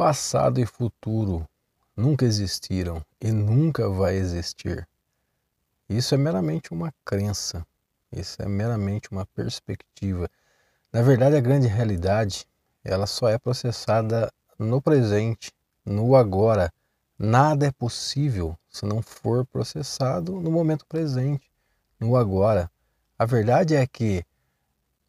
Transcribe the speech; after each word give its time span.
Passado 0.00 0.58
e 0.58 0.64
futuro 0.64 1.46
nunca 1.94 2.24
existiram 2.24 3.04
e 3.20 3.30
nunca 3.30 3.86
vai 3.86 4.14
existir. 4.14 4.88
Isso 5.90 6.14
é 6.14 6.16
meramente 6.16 6.72
uma 6.72 6.90
crença, 7.04 7.66
isso 8.10 8.40
é 8.40 8.48
meramente 8.48 9.10
uma 9.10 9.26
perspectiva. 9.26 10.26
Na 10.90 11.02
verdade, 11.02 11.36
a 11.36 11.40
grande 11.40 11.66
realidade, 11.66 12.46
ela 12.82 13.06
só 13.06 13.28
é 13.28 13.36
processada 13.38 14.32
no 14.58 14.80
presente, 14.80 15.52
no 15.84 16.16
agora. 16.16 16.72
Nada 17.18 17.66
é 17.66 17.70
possível 17.70 18.58
se 18.70 18.86
não 18.86 19.02
for 19.02 19.44
processado 19.44 20.40
no 20.40 20.50
momento 20.50 20.86
presente, 20.86 21.52
no 22.00 22.16
agora. 22.16 22.70
A 23.18 23.26
verdade 23.26 23.76
é 23.76 23.86
que 23.86 24.24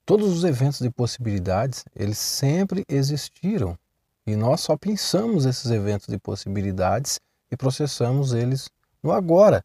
todos 0.06 0.34
os 0.34 0.44
eventos 0.44 0.80
de 0.80 0.90
possibilidades, 0.90 1.86
eles 1.96 2.18
sempre 2.18 2.84
existiram 2.90 3.80
e 4.26 4.36
nós 4.36 4.62
só 4.62 4.78
pensamos 4.78 5.46
esses 5.46 5.70
eventos 5.72 6.08
de 6.08 6.18
possibilidades 6.18 7.20
e 7.52 7.58
processamos 7.58 8.34
eles 8.34 8.70
no 9.02 9.12
agora. 9.12 9.64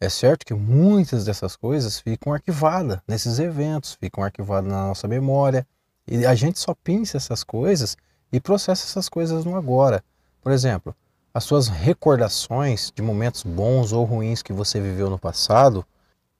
É 0.00 0.08
certo 0.08 0.44
que 0.44 0.54
muitas 0.54 1.24
dessas 1.24 1.56
coisas 1.56 1.98
ficam 1.98 2.32
arquivadas 2.32 2.98
nesses 3.06 3.38
eventos, 3.38 3.94
ficam 3.94 4.24
arquivadas 4.24 4.70
na 4.70 4.88
nossa 4.88 5.06
memória, 5.06 5.66
e 6.06 6.26
a 6.26 6.34
gente 6.34 6.58
só 6.58 6.74
pensa 6.74 7.16
essas 7.16 7.42
coisas 7.42 7.96
e 8.32 8.40
processa 8.40 8.84
essas 8.84 9.08
coisas 9.08 9.44
no 9.44 9.56
agora. 9.56 10.04
Por 10.42 10.52
exemplo, 10.52 10.94
as 11.32 11.44
suas 11.44 11.68
recordações 11.68 12.92
de 12.94 13.02
momentos 13.02 13.42
bons 13.42 13.92
ou 13.92 14.04
ruins 14.04 14.42
que 14.42 14.52
você 14.52 14.80
viveu 14.80 15.08
no 15.08 15.18
passado, 15.18 15.84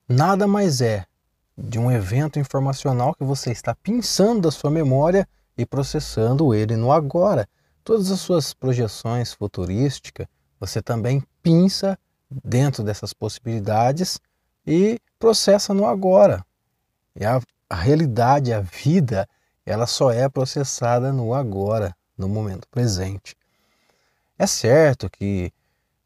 nada 0.08 0.46
mais 0.46 0.80
é 0.80 1.06
de 1.56 1.78
um 1.78 1.90
evento 1.90 2.38
informacional 2.38 3.14
que 3.14 3.24
você 3.24 3.50
está 3.50 3.74
pensando 3.74 4.42
da 4.42 4.50
sua 4.50 4.70
memória 4.70 5.26
e 5.56 5.64
processando 5.64 6.54
ele 6.54 6.76
no 6.76 6.92
agora. 6.92 7.48
Todas 7.82 8.10
as 8.10 8.20
suas 8.20 8.54
projeções 8.54 9.32
futurísticas, 9.32 10.26
você 10.58 10.80
também 10.80 11.22
pinça 11.42 11.98
dentro 12.42 12.82
dessas 12.82 13.12
possibilidades 13.12 14.18
e 14.66 14.98
processa 15.18 15.74
no 15.74 15.86
agora. 15.86 16.44
E 17.14 17.24
a, 17.24 17.40
a 17.68 17.74
realidade, 17.76 18.52
a 18.52 18.60
vida, 18.60 19.28
ela 19.64 19.86
só 19.86 20.10
é 20.10 20.28
processada 20.28 21.12
no 21.12 21.34
agora, 21.34 21.94
no 22.16 22.28
momento 22.28 22.66
presente. 22.68 23.36
É 24.38 24.46
certo 24.46 25.08
que 25.10 25.52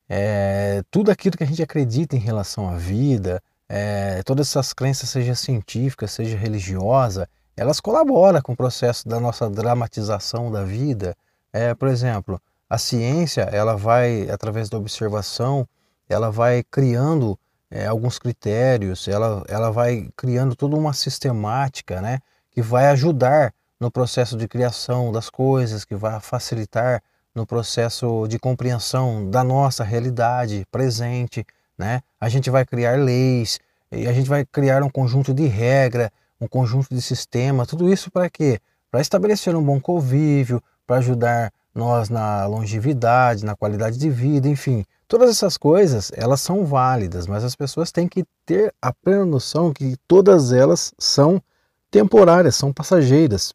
é, 0.08 0.82
tudo 0.90 1.10
aquilo 1.10 1.36
que 1.36 1.44
a 1.44 1.46
gente 1.46 1.62
acredita 1.62 2.16
em 2.16 2.20
relação 2.20 2.68
à 2.68 2.76
vida, 2.76 3.42
é, 3.68 4.22
todas 4.22 4.48
essas 4.48 4.72
crenças, 4.72 5.10
seja 5.10 5.34
científica, 5.34 6.06
seja 6.06 6.36
religiosa, 6.36 7.28
elas 7.58 7.80
colaboram 7.80 8.40
com 8.40 8.52
o 8.52 8.56
processo 8.56 9.08
da 9.08 9.18
nossa 9.18 9.50
dramatização 9.50 10.50
da 10.50 10.62
vida. 10.62 11.16
É, 11.52 11.74
por 11.74 11.88
exemplo, 11.88 12.40
a 12.70 12.78
ciência, 12.78 13.42
ela 13.42 13.76
vai, 13.76 14.30
através 14.30 14.68
da 14.68 14.78
observação, 14.78 15.66
ela 16.08 16.30
vai 16.30 16.62
criando 16.62 17.36
é, 17.68 17.86
alguns 17.86 18.16
critérios, 18.16 19.08
ela, 19.08 19.42
ela 19.48 19.72
vai 19.72 20.08
criando 20.16 20.54
toda 20.54 20.76
uma 20.76 20.92
sistemática, 20.92 22.00
né, 22.00 22.20
que 22.52 22.62
vai 22.62 22.86
ajudar 22.86 23.52
no 23.80 23.90
processo 23.90 24.36
de 24.36 24.46
criação 24.46 25.10
das 25.10 25.28
coisas, 25.28 25.84
que 25.84 25.96
vai 25.96 26.20
facilitar 26.20 27.02
no 27.34 27.44
processo 27.44 28.26
de 28.28 28.38
compreensão 28.38 29.28
da 29.28 29.42
nossa 29.42 29.82
realidade 29.82 30.64
presente, 30.70 31.44
né? 31.76 32.00
A 32.20 32.28
gente 32.28 32.50
vai 32.50 32.64
criar 32.64 32.98
leis, 32.98 33.60
e 33.92 34.08
a 34.08 34.12
gente 34.12 34.28
vai 34.28 34.44
criar 34.44 34.82
um 34.82 34.90
conjunto 34.90 35.32
de 35.32 35.46
regras 35.46 36.10
um 36.40 36.46
conjunto 36.46 36.94
de 36.94 37.02
sistemas, 37.02 37.68
tudo 37.68 37.92
isso 37.92 38.10
para 38.10 38.28
quê? 38.30 38.60
Para 38.90 39.00
estabelecer 39.00 39.54
um 39.54 39.62
bom 39.62 39.80
convívio, 39.80 40.62
para 40.86 40.96
ajudar 40.96 41.52
nós 41.74 42.08
na 42.08 42.46
longevidade, 42.46 43.44
na 43.44 43.54
qualidade 43.54 43.98
de 43.98 44.10
vida, 44.10 44.48
enfim. 44.48 44.84
Todas 45.06 45.30
essas 45.30 45.56
coisas, 45.56 46.10
elas 46.14 46.40
são 46.40 46.64
válidas, 46.66 47.26
mas 47.26 47.44
as 47.44 47.54
pessoas 47.54 47.92
têm 47.92 48.08
que 48.08 48.24
ter 48.44 48.74
a 48.80 48.92
plena 48.92 49.24
noção 49.24 49.72
que 49.72 49.96
todas 50.06 50.52
elas 50.52 50.92
são 50.98 51.42
temporárias, 51.90 52.56
são 52.56 52.72
passageiras. 52.72 53.54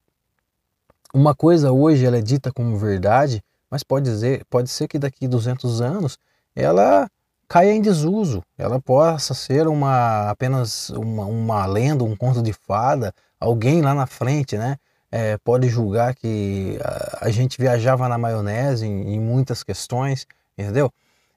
Uma 1.14 1.36
coisa 1.36 1.72
hoje 1.72 2.06
ela 2.06 2.18
é 2.18 2.22
dita 2.22 2.52
como 2.52 2.78
verdade, 2.78 3.44
mas 3.70 3.84
pode, 3.84 4.10
dizer, 4.10 4.44
pode 4.50 4.70
ser 4.70 4.88
que 4.88 4.98
daqui 4.98 5.28
200 5.28 5.82
anos 5.82 6.18
ela 6.56 7.10
caia 7.54 7.72
em 7.72 7.84
desuso, 7.84 8.42
ela 8.58 8.82
possa 8.82 9.36
ser 9.36 9.68
uma 9.68 10.28
apenas 10.28 10.90
uma, 10.90 11.24
uma 11.26 11.64
lenda, 11.68 12.04
um 12.04 12.16
conto 12.16 12.42
de 12.42 12.52
fada, 12.52 13.14
alguém 13.40 13.80
lá 13.80 13.94
na 13.94 14.08
frente, 14.08 14.58
né? 14.58 14.76
É, 15.12 15.38
pode 15.38 15.70
julgar 15.70 16.16
que 16.16 16.80
a, 16.84 17.28
a, 17.28 17.30
gente 17.30 17.62
viajava 17.62 18.10
na 18.10 18.18
maionese 18.18 18.88
em, 18.88 19.14
em, 19.14 19.20
muitas 19.20 19.62
questões, 19.62 20.26
entendeu? 20.58 20.92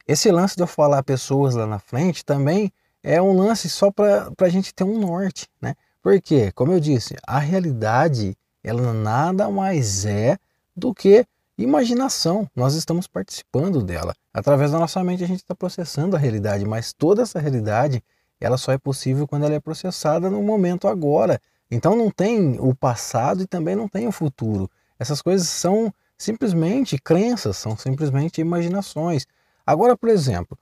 Esse 0.08 0.32
lance 0.32 0.56
de 0.56 0.62
eu 0.62 0.66
falar 0.66 1.02
pessoas 1.02 1.54
lá 1.54 1.66
na 1.66 1.78
frente 1.78 2.24
também 2.24 2.72
é 3.02 3.20
um 3.20 3.36
lance 3.36 3.68
só 3.68 3.90
para 3.90 4.32
a 4.40 4.48
gente 4.48 4.72
ter 4.72 4.84
um 4.84 4.98
norte, 4.98 5.46
né? 5.60 5.74
Porque, 6.02 6.50
como 6.52 6.72
eu 6.72 6.80
disse, 6.80 7.14
a 7.26 7.38
realidade 7.38 8.34
ela 8.64 8.94
nada 8.94 9.50
mais 9.50 10.06
é 10.06 10.38
do 10.74 10.94
que 10.94 11.26
imaginação. 11.58 12.48
Nós 12.56 12.74
estamos 12.74 13.06
participando 13.06 13.82
dela. 13.82 14.14
Através 14.36 14.70
da 14.70 14.78
nossa 14.78 15.02
mente 15.02 15.24
a 15.24 15.26
gente 15.26 15.38
está 15.38 15.54
processando 15.54 16.14
a 16.14 16.18
realidade, 16.18 16.66
mas 16.66 16.92
toda 16.92 17.22
essa 17.22 17.40
realidade 17.40 18.04
ela 18.38 18.58
só 18.58 18.70
é 18.70 18.76
possível 18.76 19.26
quando 19.26 19.44
ela 19.46 19.54
é 19.54 19.60
processada 19.60 20.28
no 20.28 20.42
momento 20.42 20.86
agora. 20.86 21.40
Então 21.70 21.96
não 21.96 22.10
tem 22.10 22.60
o 22.60 22.74
passado 22.74 23.42
e 23.42 23.46
também 23.46 23.74
não 23.74 23.88
tem 23.88 24.06
o 24.06 24.12
futuro. 24.12 24.70
Essas 24.98 25.22
coisas 25.22 25.48
são 25.48 25.90
simplesmente 26.18 26.98
crenças, 26.98 27.56
são 27.56 27.78
simplesmente 27.78 28.38
imaginações. 28.38 29.26
Agora, 29.66 29.96
por 29.96 30.10
exemplo, 30.10 30.58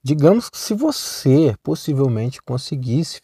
digamos 0.00 0.48
que 0.48 0.56
se 0.56 0.72
você 0.72 1.56
possivelmente 1.60 2.40
conseguisse 2.40 3.20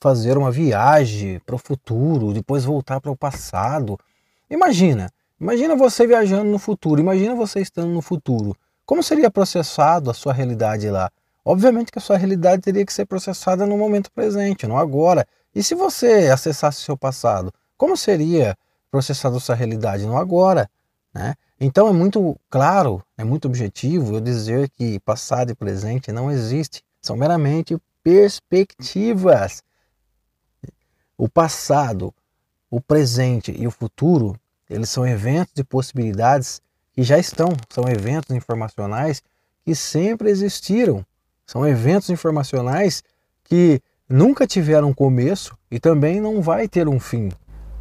fazer 0.00 0.36
uma 0.36 0.50
viagem 0.50 1.40
para 1.46 1.54
o 1.54 1.58
futuro, 1.58 2.32
depois 2.32 2.64
voltar 2.64 3.00
para 3.00 3.12
o 3.12 3.16
passado, 3.16 3.96
imagina, 4.50 5.08
Imagina 5.38 5.76
você 5.76 6.06
viajando 6.06 6.50
no 6.50 6.58
futuro, 6.58 6.98
imagina 6.98 7.34
você 7.34 7.60
estando 7.60 7.92
no 7.92 8.00
futuro. 8.00 8.56
Como 8.86 9.02
seria 9.02 9.28
processado 9.28 10.10
a 10.10 10.14
sua 10.14 10.32
realidade 10.32 10.88
lá? 10.88 11.10
Obviamente 11.44 11.90
que 11.90 11.98
a 11.98 12.02
sua 12.02 12.16
realidade 12.16 12.62
teria 12.62 12.86
que 12.86 12.92
ser 12.92 13.04
processada 13.04 13.66
no 13.66 13.76
momento 13.76 14.12
presente, 14.12 14.66
não 14.66 14.78
agora. 14.78 15.26
E 15.52 15.60
se 15.62 15.74
você 15.74 16.28
acessasse 16.32 16.82
seu 16.82 16.96
passado, 16.96 17.52
como 17.76 17.96
seria 17.96 18.56
processada 18.88 19.36
a 19.36 19.40
sua 19.40 19.56
realidade 19.56 20.06
no 20.06 20.16
agora? 20.16 20.70
Né? 21.12 21.34
Então 21.60 21.88
é 21.88 21.92
muito 21.92 22.38
claro, 22.48 23.02
é 23.18 23.24
muito 23.24 23.46
objetivo 23.46 24.14
eu 24.14 24.20
dizer 24.20 24.70
que 24.70 25.00
passado 25.00 25.50
e 25.50 25.54
presente 25.54 26.12
não 26.12 26.30
existe, 26.30 26.82
são 27.02 27.16
meramente 27.16 27.76
perspectivas. 28.04 29.64
O 31.18 31.28
passado, 31.28 32.14
o 32.70 32.80
presente 32.80 33.50
e 33.50 33.66
o 33.66 33.70
futuro 33.70 34.38
eles 34.68 34.90
são 34.90 35.06
eventos 35.06 35.54
de 35.54 35.64
possibilidades 35.64 36.60
que 36.96 37.02
já 37.02 37.18
estão, 37.18 37.50
são 37.68 37.84
eventos 37.90 38.34
informacionais 38.34 39.22
que 39.62 39.74
sempre 39.74 40.30
existiram. 40.30 41.04
São 41.44 41.66
eventos 41.68 42.08
informacionais 42.08 43.04
que 43.44 43.82
nunca 44.08 44.46
tiveram 44.46 44.94
começo 44.94 45.54
e 45.70 45.78
também 45.78 46.22
não 46.22 46.40
vai 46.40 46.66
ter 46.66 46.88
um 46.88 46.98
fim. 46.98 47.28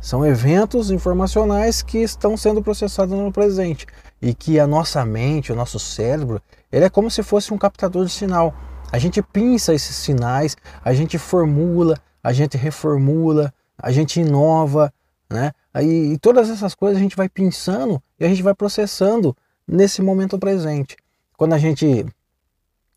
São 0.01 0.25
eventos 0.25 0.91
informacionais 0.91 1.81
que 1.81 1.99
estão 1.99 2.35
sendo 2.35 2.61
processados 2.61 3.17
no 3.17 3.31
presente 3.31 3.87
e 4.21 4.33
que 4.33 4.59
a 4.59 4.67
nossa 4.67 5.05
mente, 5.05 5.51
o 5.51 5.55
nosso 5.55 5.79
cérebro, 5.79 6.41
ele 6.69 6.83
é 6.83 6.89
como 6.89 7.09
se 7.09 7.23
fosse 7.23 7.53
um 7.53 7.57
captador 7.57 8.05
de 8.05 8.11
sinal. 8.11 8.53
A 8.91 8.99
gente 8.99 9.21
pinça 9.21 9.73
esses 9.73 9.95
sinais, 9.95 10.57
a 10.83 10.93
gente 10.93 11.17
formula, 11.17 11.97
a 12.21 12.33
gente 12.33 12.57
reformula, 12.57 13.53
a 13.77 13.91
gente 13.91 14.19
inova, 14.19 14.93
né? 15.29 15.53
Aí, 15.75 16.13
e 16.13 16.17
todas 16.17 16.49
essas 16.49 16.73
coisas 16.73 16.97
a 16.97 17.01
gente 17.01 17.17
vai 17.17 17.27
pensando 17.27 18.01
e 18.17 18.23
a 18.23 18.29
gente 18.29 18.41
vai 18.41 18.55
processando 18.55 19.35
nesse 19.67 20.01
momento 20.01 20.39
presente. 20.39 20.95
Quando 21.35 21.51
a 21.51 21.57
gente 21.57 22.05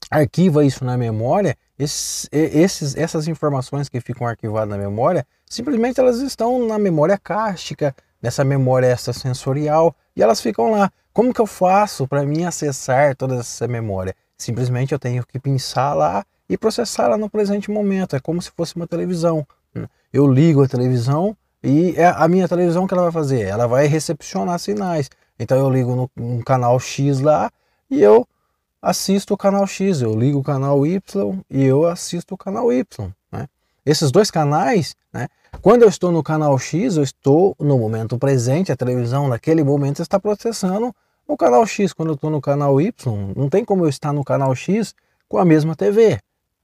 arquiva 0.08 0.64
isso 0.64 0.84
na 0.84 0.96
memória, 0.96 1.56
esses, 1.76 2.94
essas 2.96 3.26
informações 3.26 3.88
que 3.88 4.00
ficam 4.00 4.28
arquivadas 4.28 4.69
na 4.69 4.78
memória, 4.78 5.26
simplesmente 5.44 5.98
elas 5.98 6.20
estão 6.20 6.69
na 6.69 6.78
memória 6.78 7.19
cástica, 7.19 7.92
nessa 8.22 8.44
memória 8.44 8.92
extrasensorial, 8.92 9.92
e 10.14 10.22
elas 10.22 10.40
ficam 10.40 10.70
lá. 10.70 10.88
Como 11.12 11.34
que 11.34 11.40
eu 11.40 11.46
faço 11.46 12.06
para 12.06 12.24
mim 12.24 12.44
acessar 12.44 13.16
toda 13.16 13.40
essa 13.40 13.66
memória? 13.66 14.14
Simplesmente 14.36 14.92
eu 14.92 15.00
tenho 15.00 15.26
que 15.26 15.40
pensar 15.40 15.94
lá 15.94 16.24
e 16.48 16.56
processar 16.56 17.08
lá 17.08 17.16
no 17.16 17.28
presente 17.28 17.72
momento. 17.72 18.14
É 18.14 18.20
como 18.20 18.40
se 18.40 18.52
fosse 18.52 18.76
uma 18.76 18.86
televisão. 18.86 19.44
Eu 20.12 20.28
ligo 20.28 20.62
a 20.62 20.69
televisão, 20.69 21.36
e 21.62 21.94
é 21.96 22.06
a 22.06 22.28
minha 22.28 22.49
televisão 22.49 22.87
que 22.87 22.94
ela 22.94 23.05
vai 23.05 23.12
fazer? 23.12 23.43
Ela 23.43 23.66
vai 23.66 23.87
recepcionar 23.87 24.58
sinais. 24.58 25.10
Então 25.38 25.58
eu 25.58 25.70
ligo 25.70 25.94
no, 25.94 26.10
no 26.16 26.44
canal 26.44 26.78
X 26.78 27.20
lá 27.20 27.50
e 27.90 28.00
eu 28.00 28.26
assisto 28.81 29.34
o 29.34 29.37
canal 29.37 29.66
X. 29.66 30.00
Eu 30.00 30.14
ligo 30.14 30.38
o 30.38 30.43
canal 30.43 30.87
Y 30.87 31.00
e 31.50 31.64
eu 31.64 31.87
assisto 31.87 32.34
o 32.34 32.38
canal 32.38 32.72
Y. 32.72 33.12
Né? 33.32 33.46
Esses 33.84 34.10
dois 34.10 34.31
canais, 34.31 34.94
né? 35.12 35.28
quando 35.60 35.82
eu 35.82 35.88
estou 35.88 36.12
no 36.12 36.22
canal 36.22 36.58
X, 36.58 36.96
eu 36.96 37.02
estou 37.02 37.56
no 37.58 37.78
momento 37.78 38.19
presente, 38.19 38.70
a 38.70 38.76
televisão 38.76 39.28
naquele 39.28 39.64
momento 39.64 40.00
está 40.02 40.19
processando 40.20 40.94
O 41.26 41.37
canal 41.37 41.66
X, 41.66 41.93
quando 41.93 42.10
eu 42.10 42.14
estou 42.14 42.31
no 42.31 42.40
canal 42.40 42.81
Y, 42.81 42.93
não 43.37 43.49
tem 43.49 43.64
como 43.64 43.84
eu 43.84 43.88
estar 43.88 44.12
no 44.12 44.25
canal 44.25 44.55
X 44.55 44.94
com 45.28 45.38
a 45.38 45.44
mesma 45.44 45.75
TV, 45.76 46.19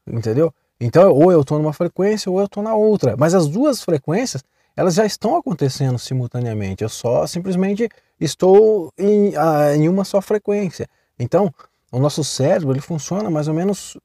entendeu? 0.06 0.52
Então, 0.80 1.12
ou 1.12 1.30
eu 1.30 1.42
estou 1.42 1.58
numa 1.58 1.72
frequência 1.72 2.30
ou 2.30 2.38
eu 2.38 2.46
estou 2.46 2.62
na 2.62 2.74
outra. 2.74 3.16
Mas 3.16 3.34
as 3.34 3.46
duas 3.46 3.82
frequências, 3.82 4.42
elas 4.76 4.94
já 4.94 5.04
estão 5.04 5.36
acontecendo 5.36 5.98
simultaneamente. 5.98 6.82
Eu 6.82 6.88
só 6.88 7.26
simplesmente 7.26 7.88
estou 8.20 8.92
em, 8.98 9.30
uh, 9.30 9.74
em 9.74 9.88
uma 9.88 10.04
só 10.04 10.20
frequência. 10.20 10.88
Então, 11.18 11.52
o 11.90 11.98
nosso 11.98 12.24
cérebro 12.24 12.72
ele 12.72 12.80
funciona 12.80 13.30
mais 13.30 13.48
ou 13.48 13.54
menos 13.54 13.96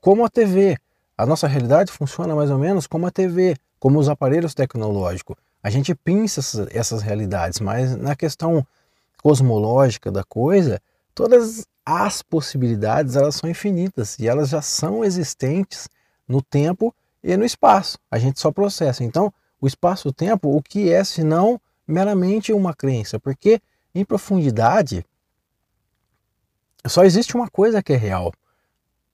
como 0.00 0.24
a 0.24 0.28
TV. 0.28 0.76
A 1.16 1.26
nossa 1.26 1.46
realidade 1.46 1.92
funciona 1.92 2.34
mais 2.34 2.50
ou 2.50 2.58
menos 2.58 2.86
como 2.86 3.06
a 3.06 3.10
TV, 3.10 3.56
como 3.78 3.98
os 3.98 4.08
aparelhos 4.08 4.54
tecnológicos. 4.54 5.36
A 5.62 5.70
gente 5.70 5.92
essas, 6.24 6.66
essas 6.70 7.02
realidades, 7.02 7.60
mas 7.60 7.96
na 7.96 8.14
questão 8.14 8.66
cosmológica 9.22 10.10
da 10.10 10.22
coisa, 10.22 10.80
todas 11.14 11.66
as 11.84 12.22
possibilidades 12.22 13.16
elas 13.16 13.34
são 13.34 13.50
infinitas 13.50 14.18
e 14.18 14.28
elas 14.28 14.50
já 14.50 14.62
são 14.62 15.04
existentes 15.04 15.88
no 16.26 16.40
tempo 16.40 16.94
e 17.22 17.36
no 17.36 17.44
espaço. 17.44 17.98
A 18.10 18.18
gente 18.18 18.38
só 18.38 18.52
processa. 18.52 19.02
Então, 19.02 19.32
o 19.60 19.66
espaço-tempo, 19.66 20.54
o 20.54 20.62
que 20.62 20.92
é 20.92 21.02
senão 21.02 21.60
meramente 21.86 22.52
uma 22.52 22.74
crença? 22.74 23.18
Porque 23.18 23.60
em 23.94 24.04
profundidade 24.04 25.04
só 26.86 27.04
existe 27.04 27.36
uma 27.36 27.48
coisa 27.48 27.82
que 27.82 27.92
é 27.92 27.96
real. 27.96 28.32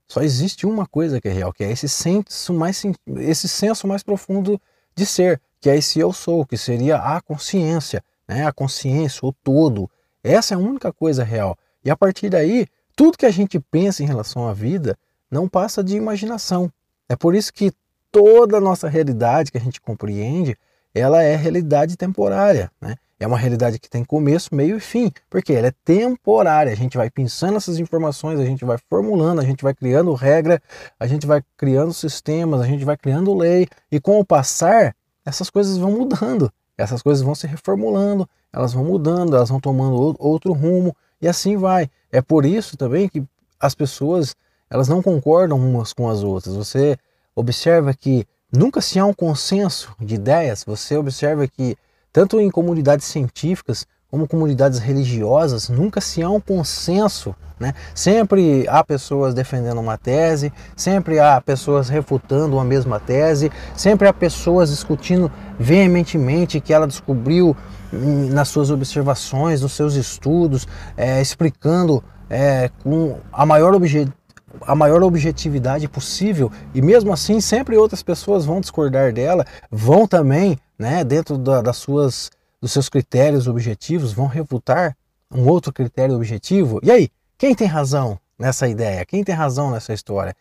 Só 0.06 0.20
existe 0.20 0.67
uma 0.67 0.87
coisa 0.87 1.20
que 1.20 1.29
é 1.29 1.32
real, 1.32 1.52
que 1.52 1.64
é 1.64 1.70
esse 1.70 1.88
senso 1.88 2.52
mais, 2.52 2.82
esse 3.17 3.49
senso 3.49 3.87
mais 3.87 4.02
profundo 4.02 4.61
de 4.94 5.06
ser, 5.06 5.41
que 5.61 5.70
é 5.70 5.76
esse 5.76 5.99
eu 5.99 6.12
sou, 6.12 6.44
que 6.44 6.56
seria 6.56 6.99
a 6.99 7.20
consciência, 7.20 8.05
né? 8.29 8.47
a 8.47 8.52
consciência, 8.52 9.26
o 9.26 9.32
todo. 9.32 9.90
Essa 10.23 10.55
é 10.55 10.56
a 10.56 10.61
única 10.61 10.93
coisa 10.93 11.25
real. 11.25 11.56
E 11.85 11.90
a 11.90 11.97
partir 11.97 12.29
daí, 12.29 12.67
tudo 12.94 13.19
que 13.19 13.26
a 13.26 13.31
gente 13.31 13.58
pensa 13.58 14.02
em 14.02 14.06
relação 14.06 14.47
à 14.47 14.52
vida 14.52 14.97
não 15.31 15.49
passa 15.49 15.82
de 15.82 15.97
imaginação. 15.97 16.70
É 17.08 17.17
por 17.17 17.35
isso 17.35 17.52
que 17.52 17.73
toda 18.14 18.58
a 18.58 18.61
nossa 18.61 18.88
realidade 18.88 19.50
que 19.50 19.58
a 19.58 19.61
gente 19.61 19.81
compreende, 19.81 20.56
ela 20.94 21.20
é 21.20 21.34
realidade 21.34 21.96
temporária. 21.96 22.70
Né? 22.81 22.94
É 23.19 23.26
uma 23.26 23.37
realidade 23.37 23.81
que 23.81 23.90
tem 23.90 24.05
começo, 24.05 24.55
meio 24.55 24.76
e 24.76 24.81
fim, 24.81 25.11
porque 25.28 25.52
ela 25.52 25.66
é 25.66 25.72
temporária. 25.84 26.70
A 26.70 26.76
gente 26.76 26.96
vai 26.96 27.11
pensando 27.11 27.56
essas 27.56 27.81
informações, 27.81 28.38
a 28.38 28.44
gente 28.44 28.64
vai 28.64 28.78
formulando, 28.88 29.40
a 29.40 29.44
gente 29.44 29.64
vai 29.64 29.75
criando 29.75 30.14
regra, 30.14 30.62
a 30.99 31.08
gente 31.08 31.26
vai 31.26 31.43
criando 31.56 31.93
sistemas, 31.93 32.61
a 32.61 32.66
gente 32.66 32.84
vai 32.84 32.96
criando 32.96 33.34
lei, 33.34 33.66
e 33.90 33.99
com 33.99 34.20
o 34.20 34.25
passar, 34.25 34.94
essas 35.26 35.50
coisas 35.50 35.76
vão 35.76 35.90
mudando, 35.90 36.52
essas 36.78 37.02
coisas 37.02 37.20
vão 37.20 37.34
se 37.34 37.49
reformulando, 37.49 38.28
elas 38.52 38.72
vão 38.72 38.84
mudando, 38.84 39.34
elas 39.34 39.49
vão 39.49 39.58
tomando 39.58 40.14
outro 40.20 40.52
rumo, 40.52 40.94
e 41.20 41.26
assim 41.26 41.56
vai. 41.56 41.90
É 42.12 42.22
por 42.22 42.46
isso 42.46 42.76
também 42.76 43.08
que 43.08 43.25
as 43.58 43.75
pessoas 43.75 44.37
elas 44.70 44.87
não 44.88 45.02
concordam 45.02 45.58
umas 45.58 45.93
com 45.93 46.08
as 46.08 46.22
outras. 46.22 46.55
Você 46.55 46.96
observa 47.35 47.93
que 47.95 48.27
nunca 48.53 48.81
se 48.81 48.99
há 48.99 49.05
um 49.05 49.13
consenso 49.13 49.95
de 50.01 50.15
ideias, 50.15 50.65
você 50.65 50.97
observa 50.97 51.47
que 51.47 51.77
tanto 52.13 52.41
em 52.41 52.51
comunidades 52.51 53.07
científicas 53.07 53.87
como 54.15 54.29
comunidades 54.29 54.79
religiosas, 54.79 55.69
nunca 55.69 56.01
se 56.01 56.23
há 56.23 56.31
um 56.31 56.39
consenso. 56.39 57.35
Né? 57.59 57.75
Sempre 57.93 58.65
há 58.69 58.85
pessoas 58.85 59.35
defendendo 59.35 59.81
uma 59.81 59.99
tese, 59.99 60.53
sempre 60.77 61.19
há 61.19 61.41
pessoas 61.41 61.89
refutando 61.89 62.55
uma 62.55 62.65
mesma 62.65 63.01
tese, 63.01 63.51
sempre 63.77 64.07
há 64.07 64.13
pessoas 64.13 64.71
discutindo 64.71 65.33
veementemente 65.59 66.61
que 66.61 66.73
ela 66.73 66.87
descobriu 66.87 67.57
hum, 67.93 68.29
nas 68.31 68.47
suas 68.47 68.71
observações, 68.71 69.63
nos 69.63 69.73
seus 69.73 69.97
estudos, 69.97 70.69
é, 70.97 71.21
explicando 71.21 72.01
é, 72.31 72.71
com 72.85 73.19
a 73.33 73.45
maior 73.45 73.75
objetivo 73.75 74.15
a 74.62 74.75
maior 74.75 75.03
objetividade 75.03 75.89
possível 75.89 76.51
e 76.75 76.81
mesmo 76.81 77.12
assim 77.12 77.41
sempre 77.41 77.77
outras 77.77 78.03
pessoas 78.03 78.45
vão 78.45 78.61
discordar 78.61 79.12
dela, 79.12 79.47
vão 79.71 80.06
também 80.06 80.59
né, 80.79 81.05
dentro 81.05 81.39
da, 81.39 81.62
das 81.62 81.77
suas, 81.77 82.31
dos 82.61 82.73
seus 82.73 82.89
critérios 82.89 83.47
objetivos, 83.47 84.12
vão 84.12 84.27
refutar 84.27 84.97
um 85.31 85.49
outro 85.49 85.73
critério 85.73 86.15
objetivo. 86.15 86.81
E 86.83 86.91
aí, 86.91 87.09
quem 87.37 87.55
tem 87.55 87.67
razão 87.67 88.19
nessa 88.39 88.69
ideia? 88.69 89.05
Quem 89.05 89.25
tem 89.25 89.35
razão 89.35 89.71
nessa 89.71 89.93
história? 89.93 90.35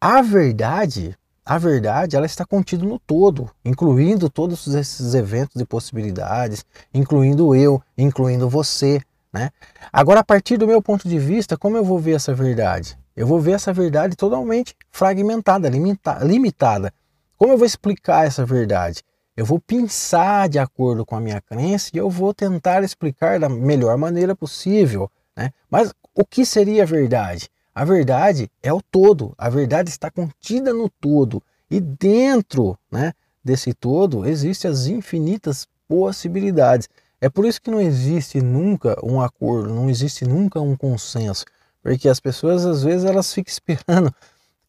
A 0.00 0.22
verdade, 0.22 1.16
a 1.44 1.58
verdade, 1.58 2.16
ela 2.16 2.26
está 2.26 2.44
contida 2.44 2.84
no 2.84 2.98
todo, 2.98 3.50
incluindo 3.64 4.28
todos 4.28 4.66
esses 4.68 5.14
eventos 5.14 5.60
e 5.60 5.64
possibilidades, 5.64 6.64
incluindo 6.92 7.54
eu, 7.54 7.82
incluindo 7.96 8.48
você, 8.48 9.00
né? 9.32 9.50
Agora, 9.92 10.20
a 10.20 10.24
partir 10.24 10.56
do 10.56 10.66
meu 10.66 10.80
ponto 10.82 11.08
de 11.08 11.18
vista, 11.18 11.56
como 11.56 11.76
eu 11.76 11.84
vou 11.84 11.98
ver 11.98 12.16
essa 12.16 12.34
verdade? 12.34 12.98
Eu 13.18 13.26
vou 13.26 13.40
ver 13.40 13.50
essa 13.50 13.72
verdade 13.72 14.14
totalmente 14.14 14.76
fragmentada, 14.92 15.68
limita, 15.68 16.20
limitada. 16.22 16.94
Como 17.36 17.52
eu 17.52 17.58
vou 17.58 17.66
explicar 17.66 18.24
essa 18.24 18.46
verdade? 18.46 19.02
Eu 19.36 19.44
vou 19.44 19.58
pensar 19.58 20.48
de 20.48 20.56
acordo 20.56 21.04
com 21.04 21.16
a 21.16 21.20
minha 21.20 21.40
crença 21.40 21.90
e 21.92 21.98
eu 21.98 22.08
vou 22.08 22.32
tentar 22.32 22.84
explicar 22.84 23.40
da 23.40 23.48
melhor 23.48 23.98
maneira 23.98 24.36
possível. 24.36 25.10
Né? 25.36 25.50
Mas 25.68 25.92
o 26.14 26.24
que 26.24 26.46
seria 26.46 26.84
a 26.84 26.86
verdade? 26.86 27.50
A 27.74 27.84
verdade 27.84 28.48
é 28.62 28.72
o 28.72 28.80
todo, 28.80 29.34
a 29.36 29.50
verdade 29.50 29.90
está 29.90 30.12
contida 30.12 30.72
no 30.72 30.88
todo. 30.88 31.42
E 31.68 31.80
dentro 31.80 32.78
né, 32.88 33.12
desse 33.44 33.74
todo 33.74 34.28
existem 34.28 34.70
as 34.70 34.86
infinitas 34.86 35.66
possibilidades. 35.88 36.88
É 37.20 37.28
por 37.28 37.44
isso 37.44 37.60
que 37.60 37.70
não 37.70 37.80
existe 37.80 38.40
nunca 38.40 38.96
um 39.02 39.20
acordo, 39.20 39.74
não 39.74 39.90
existe 39.90 40.24
nunca 40.24 40.60
um 40.60 40.76
consenso. 40.76 41.44
Porque 41.88 42.06
as 42.06 42.20
pessoas 42.20 42.66
às 42.66 42.82
vezes 42.82 43.06
elas 43.06 43.32
ficam 43.32 43.50
esperando 43.50 44.14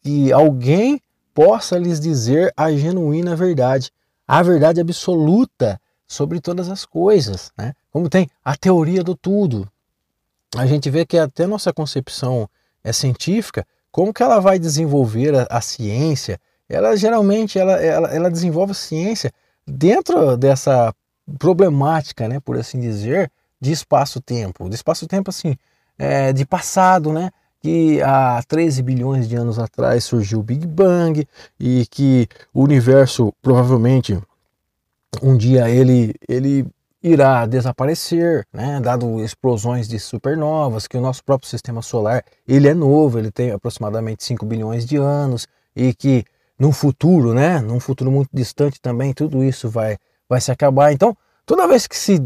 que 0.02 0.32
alguém 0.32 0.98
possa 1.34 1.76
lhes 1.76 2.00
dizer 2.00 2.50
a 2.56 2.72
genuína 2.72 3.36
verdade 3.36 3.92
a 4.26 4.42
verdade 4.42 4.80
absoluta 4.80 5.78
sobre 6.06 6.40
todas 6.40 6.70
as 6.70 6.86
coisas, 6.86 7.52
né? 7.58 7.74
Como 7.92 8.08
tem 8.08 8.26
a 8.44 8.56
teoria 8.56 9.02
do 9.02 9.14
tudo. 9.14 9.68
A 10.56 10.66
gente 10.66 10.88
vê 10.88 11.04
que 11.04 11.18
até 11.18 11.46
nossa 11.46 11.72
concepção 11.74 12.48
é 12.82 12.90
científica, 12.92 13.66
como 13.92 14.14
que 14.14 14.22
ela 14.22 14.40
vai 14.40 14.58
desenvolver 14.58 15.34
a, 15.34 15.46
a 15.50 15.60
ciência? 15.60 16.40
Ela 16.68 16.96
geralmente 16.96 17.58
ela, 17.58 17.72
ela, 17.72 18.08
ela 18.14 18.30
desenvolve 18.30 18.72
a 18.72 18.74
ciência 18.74 19.30
dentro 19.66 20.38
dessa 20.38 20.94
problemática, 21.38 22.28
né, 22.28 22.40
por 22.40 22.56
assim 22.56 22.80
dizer, 22.80 23.30
de 23.60 23.72
espaço-tempo. 23.72 24.70
De 24.70 24.76
espaço-tempo 24.76 25.28
assim, 25.28 25.54
é, 26.00 26.32
de 26.32 26.46
passado, 26.46 27.12
né? 27.12 27.30
que 27.60 28.00
há 28.00 28.42
13 28.48 28.82
bilhões 28.82 29.28
de 29.28 29.36
anos 29.36 29.58
atrás 29.58 30.02
surgiu 30.04 30.40
o 30.40 30.42
Big 30.42 30.66
Bang 30.66 31.28
e 31.58 31.86
que 31.90 32.26
o 32.54 32.62
universo 32.62 33.34
provavelmente 33.42 34.18
um 35.22 35.36
dia 35.36 35.68
ele, 35.68 36.14
ele 36.26 36.66
irá 37.02 37.44
desaparecer, 37.44 38.46
né, 38.50 38.80
dado 38.80 39.22
explosões 39.22 39.86
de 39.86 39.98
supernovas, 39.98 40.86
que 40.86 40.96
o 40.96 41.02
nosso 41.02 41.22
próprio 41.22 41.50
sistema 41.50 41.82
solar 41.82 42.24
ele 42.48 42.66
é 42.66 42.72
novo, 42.72 43.18
ele 43.18 43.30
tem 43.30 43.50
aproximadamente 43.50 44.24
5 44.24 44.46
bilhões 44.46 44.86
de 44.86 44.96
anos 44.96 45.46
e 45.76 45.92
que 45.92 46.24
no 46.58 46.72
futuro, 46.72 47.34
né, 47.34 47.60
num 47.60 47.80
futuro 47.80 48.10
muito 48.10 48.30
distante 48.32 48.80
também, 48.80 49.12
tudo 49.12 49.44
isso 49.44 49.68
vai, 49.68 49.98
vai 50.28 50.40
se 50.40 50.50
acabar. 50.50 50.92
Então, 50.92 51.16
toda 51.44 51.68
vez 51.68 51.86
que 51.86 51.96
se, 51.96 52.20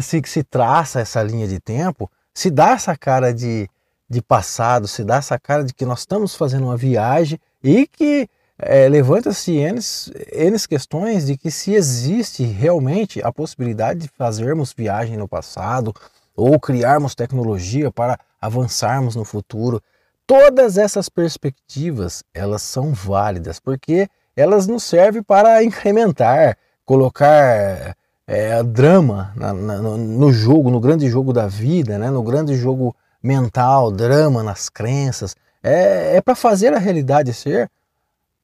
se, 0.00 0.22
se 0.24 0.42
traça 0.42 1.00
essa 1.00 1.22
linha 1.22 1.46
de 1.46 1.60
tempo, 1.60 2.10
se 2.34 2.50
dá 2.50 2.72
essa 2.72 2.96
cara 2.96 3.32
de, 3.32 3.68
de 4.10 4.20
passado, 4.20 4.88
se 4.88 5.04
dá 5.04 5.16
essa 5.16 5.38
cara 5.38 5.62
de 5.62 5.72
que 5.72 5.84
nós 5.84 6.00
estamos 6.00 6.34
fazendo 6.34 6.64
uma 6.64 6.76
viagem 6.76 7.38
e 7.62 7.86
que 7.86 8.28
é, 8.58 8.88
levanta-se 8.88 9.52
N 9.52 10.58
questões 10.68 11.26
de 11.26 11.36
que 11.36 11.50
se 11.50 11.74
existe 11.74 12.44
realmente 12.44 13.22
a 13.22 13.32
possibilidade 13.32 14.00
de 14.00 14.08
fazermos 14.08 14.72
viagem 14.72 15.16
no 15.16 15.28
passado 15.28 15.94
ou 16.36 16.58
criarmos 16.58 17.14
tecnologia 17.14 17.90
para 17.90 18.18
avançarmos 18.40 19.16
no 19.16 19.24
futuro. 19.24 19.82
Todas 20.26 20.78
essas 20.78 21.08
perspectivas, 21.08 22.24
elas 22.32 22.62
são 22.62 22.92
válidas, 22.92 23.60
porque 23.60 24.08
elas 24.36 24.66
nos 24.66 24.82
servem 24.82 25.22
para 25.22 25.62
incrementar, 25.62 26.56
colocar 26.84 27.96
é, 28.26 28.62
drama 28.62 29.32
na, 29.36 29.52
na, 29.52 29.78
no 29.78 30.32
jogo, 30.32 30.70
no 30.70 30.80
grande 30.80 31.08
jogo 31.08 31.32
da 31.32 31.46
vida, 31.46 31.98
né? 31.98 32.10
no 32.10 32.22
grande 32.22 32.54
jogo 32.56 32.94
mental, 33.22 33.90
drama 33.90 34.42
nas 34.42 34.68
crenças. 34.68 35.36
É, 35.62 36.16
é 36.16 36.20
para 36.20 36.34
fazer 36.34 36.72
a 36.74 36.78
realidade 36.78 37.32
ser 37.32 37.70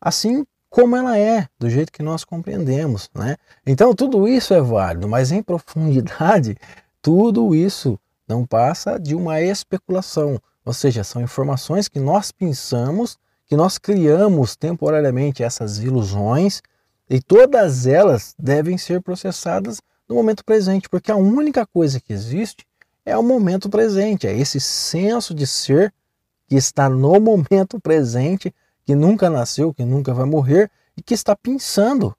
assim 0.01 0.45
como 0.71 0.97
ela 0.97 1.19
é, 1.19 1.49
do 1.59 1.69
jeito 1.69 1.93
que 1.93 2.03
nós 2.03 2.25
compreendemos. 2.25 3.11
Né? 3.15 3.37
Então 3.67 3.95
tudo 3.95 4.29
isso 4.29 4.55
é 4.55 4.61
válido, 4.61 5.09
mas 5.09 5.33
em 5.33 5.43
profundidade, 5.43 6.57
tudo 7.03 7.55
isso 7.55 7.99
não 8.29 8.47
passa 8.47 8.99
de 8.99 9.15
uma 9.15 9.41
especulação. 9.41 10.41
Ou 10.65 10.73
seja, 10.73 11.03
são 11.03 11.21
informações 11.21 11.89
que 11.89 11.99
nós 11.99 12.31
pensamos, 12.31 13.19
que 13.47 13.57
nós 13.57 13.79
criamos 13.79 14.55
temporariamente 14.55 15.43
essas 15.43 15.79
ilusões, 15.79 16.63
e 17.11 17.21
todas 17.21 17.89
elas 17.89 18.37
devem 18.39 18.79
ser 18.79 19.03
processadas 19.03 19.83
no 20.09 20.15
momento 20.15 20.45
presente, 20.45 20.89
porque 20.89 21.11
a 21.11 21.17
única 21.17 21.67
coisa 21.67 21.99
que 21.99 22.13
existe 22.13 22.65
é 23.05 23.19
o 23.19 23.23
momento 23.23 23.69
presente, 23.69 24.29
é 24.29 24.33
esse 24.33 24.61
senso 24.61 25.35
de 25.35 25.45
ser 25.45 25.93
que 26.47 26.55
está 26.55 26.89
no 26.89 27.19
momento 27.21 27.81
presente, 27.81 28.55
que 28.85 28.95
nunca 28.95 29.29
nasceu, 29.29 29.75
que 29.75 29.85
nunca 29.85 30.15
vai 30.15 30.25
morrer 30.25 30.71
e 30.97 31.03
que 31.03 31.13
está 31.13 31.35
pensando 31.35 32.17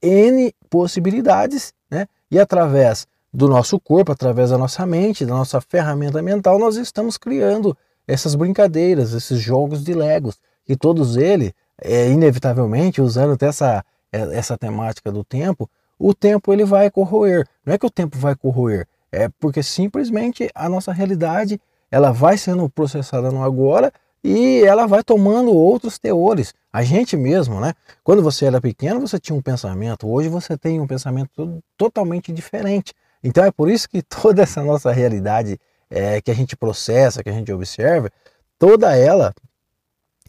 N 0.00 0.54
possibilidades, 0.70 1.74
né? 1.90 2.08
E 2.30 2.40
através 2.40 3.06
do 3.32 3.48
nosso 3.48 3.78
corpo, 3.78 4.12
através 4.12 4.50
da 4.50 4.56
nossa 4.56 4.86
mente, 4.86 5.26
da 5.26 5.34
nossa 5.34 5.60
ferramenta 5.60 6.22
mental, 6.22 6.58
nós 6.58 6.76
estamos 6.76 7.18
criando 7.18 7.76
essas 8.06 8.34
brincadeiras, 8.34 9.12
esses 9.12 9.38
jogos 9.38 9.84
de 9.84 9.92
Legos, 9.92 10.40
e 10.68 10.76
todos 10.76 11.16
eles, 11.16 11.52
é, 11.80 12.08
inevitavelmente, 12.10 13.00
usando 13.00 13.32
até 13.32 13.46
essa, 13.46 13.84
é, 14.12 14.20
essa 14.36 14.56
temática 14.56 15.10
do 15.10 15.24
tempo, 15.24 15.68
o 15.98 16.14
tempo 16.14 16.52
ele 16.52 16.64
vai 16.64 16.90
corroer. 16.90 17.46
Não 17.64 17.74
é 17.74 17.78
que 17.78 17.86
o 17.86 17.90
tempo 17.90 18.18
vai 18.18 18.34
corroer, 18.34 18.86
é 19.10 19.28
porque 19.40 19.62
simplesmente 19.62 20.48
a 20.54 20.68
nossa 20.68 20.92
realidade 20.92 21.60
ela 21.90 22.10
vai 22.10 22.38
sendo 22.38 22.68
processada 22.68 23.30
no 23.30 23.42
agora 23.42 23.92
e 24.24 24.62
ela 24.64 24.86
vai 24.86 25.02
tomando 25.02 25.52
outros 25.52 25.98
teores. 25.98 26.54
A 26.72 26.82
gente 26.82 27.16
mesmo, 27.16 27.60
né? 27.60 27.74
Quando 28.02 28.22
você 28.22 28.46
era 28.46 28.60
pequeno, 28.60 29.00
você 29.00 29.18
tinha 29.18 29.36
um 29.36 29.42
pensamento, 29.42 30.08
hoje 30.08 30.28
você 30.28 30.56
tem 30.56 30.80
um 30.80 30.86
pensamento 30.86 31.62
totalmente 31.76 32.32
diferente. 32.32 32.94
Então 33.22 33.44
é 33.44 33.50
por 33.50 33.70
isso 33.70 33.88
que 33.88 34.02
toda 34.22 34.42
essa 34.42 34.62
nossa 34.62 34.90
realidade 34.92 35.58
é, 35.90 36.20
que 36.20 36.30
a 36.30 36.34
gente 36.34 36.56
processa, 36.56 37.22
que 37.22 37.28
a 37.28 37.32
gente 37.32 37.52
observa, 37.52 38.10
toda 38.58 38.96
ela 38.96 39.34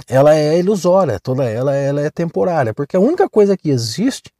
ela 0.08 0.36
é 0.36 0.58
ilusória, 0.60 1.20
toda 1.20 1.44
ela, 1.44 1.76
ela 1.76 2.02
é 2.02 2.10
temporária, 2.10 2.74
porque 2.74 2.96
a 2.96 3.00
única 3.00 3.30
coisa 3.30 3.58
que 3.58 3.70
existe, 3.70 4.32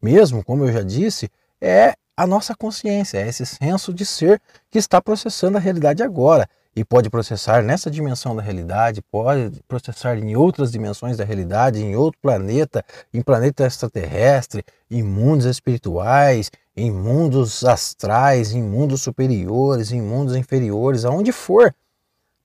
mesmo, 0.00 0.44
como 0.44 0.64
eu 0.64 0.72
já 0.72 0.82
disse, 0.82 1.30
é 1.60 1.94
a 2.16 2.26
nossa 2.26 2.54
consciência, 2.54 3.18
é 3.18 3.28
esse 3.28 3.44
senso 3.44 3.92
de 3.92 4.06
ser 4.06 4.40
que 4.70 4.78
está 4.78 5.00
processando 5.00 5.56
a 5.56 5.60
realidade 5.60 6.02
agora 6.02 6.48
e 6.76 6.84
pode 6.84 7.08
processar 7.08 7.62
nessa 7.62 7.90
dimensão 7.90 8.34
da 8.34 8.42
realidade, 8.42 9.02
pode 9.02 9.62
processar 9.68 10.18
em 10.18 10.34
outras 10.34 10.72
dimensões 10.72 11.16
da 11.16 11.24
realidade, 11.24 11.80
em 11.80 11.94
outro 11.94 12.18
planeta, 12.20 12.84
em 13.12 13.22
planeta 13.22 13.64
extraterrestre, 13.64 14.64
em 14.90 15.02
mundos 15.02 15.46
espirituais, 15.46 16.50
em 16.76 16.90
mundos 16.90 17.64
astrais, 17.64 18.52
em 18.52 18.62
mundos 18.62 19.02
superiores, 19.02 19.92
em 19.92 20.02
mundos 20.02 20.34
inferiores, 20.34 21.04
aonde 21.04 21.30
for. 21.30 21.72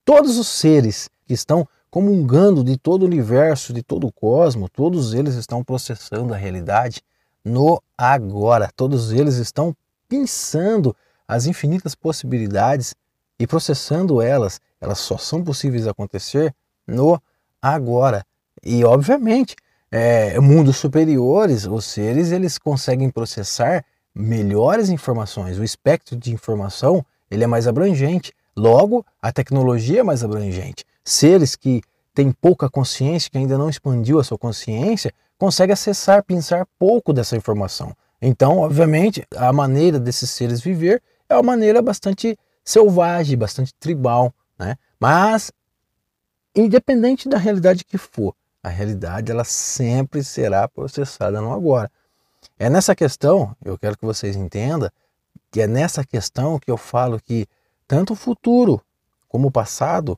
Todos 0.04 0.38
os 0.38 0.46
seres 0.46 1.10
que 1.26 1.34
estão 1.34 1.66
comungando 1.90 2.62
de 2.62 2.76
todo 2.76 3.02
o 3.02 3.06
universo, 3.06 3.72
de 3.72 3.82
todo 3.82 4.06
o 4.06 4.12
cosmos, 4.12 4.70
todos 4.72 5.12
eles 5.12 5.34
estão 5.34 5.64
processando 5.64 6.32
a 6.32 6.36
realidade 6.36 7.02
no 7.44 7.82
agora. 7.98 8.70
Todos 8.76 9.12
eles 9.12 9.36
estão 9.36 9.74
pensando 10.08 10.94
as 11.26 11.46
infinitas 11.46 11.94
possibilidades 11.94 12.94
e 13.38 13.46
processando 13.46 14.20
elas, 14.20 14.60
elas 14.80 14.98
só 14.98 15.16
são 15.16 15.42
possíveis 15.42 15.86
acontecer 15.86 16.54
no 16.86 17.20
agora. 17.60 18.24
E 18.62 18.84
obviamente, 18.84 19.56
é, 19.90 20.38
mundos 20.38 20.76
superiores, 20.76 21.66
os 21.66 21.84
seres 21.84 22.30
eles 22.32 22.58
conseguem 22.58 23.10
processar 23.10 23.84
melhores 24.14 24.90
informações. 24.90 25.58
O 25.58 25.64
espectro 25.64 26.16
de 26.16 26.32
informação 26.32 27.04
ele 27.30 27.44
é 27.44 27.46
mais 27.46 27.66
abrangente. 27.66 28.32
Logo, 28.56 29.06
a 29.22 29.32
tecnologia 29.32 30.00
é 30.00 30.02
mais 30.02 30.22
abrangente. 30.22 30.84
Seres 31.10 31.56
que 31.56 31.82
têm 32.14 32.30
pouca 32.30 32.70
consciência, 32.70 33.28
que 33.28 33.36
ainda 33.36 33.58
não 33.58 33.68
expandiu 33.68 34.20
a 34.20 34.24
sua 34.24 34.38
consciência, 34.38 35.12
conseguem 35.36 35.72
acessar, 35.72 36.22
pensar 36.22 36.64
pouco 36.78 37.12
dessa 37.12 37.36
informação. 37.36 37.92
Então, 38.22 38.58
obviamente, 38.58 39.26
a 39.36 39.52
maneira 39.52 39.98
desses 39.98 40.30
seres 40.30 40.60
viver 40.60 41.02
é 41.28 41.34
uma 41.34 41.42
maneira 41.42 41.82
bastante 41.82 42.38
selvagem, 42.64 43.36
bastante 43.36 43.74
tribal, 43.74 44.32
né? 44.56 44.76
Mas 45.00 45.50
independente 46.54 47.28
da 47.28 47.38
realidade 47.38 47.84
que 47.84 47.98
for, 47.98 48.32
a 48.62 48.68
realidade 48.68 49.32
ela 49.32 49.42
sempre 49.42 50.22
será 50.22 50.68
processada 50.68 51.40
no 51.40 51.52
agora. 51.52 51.90
É 52.56 52.70
nessa 52.70 52.94
questão, 52.94 53.56
eu 53.64 53.76
quero 53.76 53.98
que 53.98 54.06
vocês 54.06 54.36
entendam, 54.36 54.88
que 55.50 55.60
é 55.60 55.66
nessa 55.66 56.04
questão 56.04 56.56
que 56.56 56.70
eu 56.70 56.76
falo 56.76 57.20
que 57.20 57.48
tanto 57.88 58.12
o 58.12 58.16
futuro 58.16 58.80
como 59.28 59.48
o 59.48 59.50
passado 59.50 60.16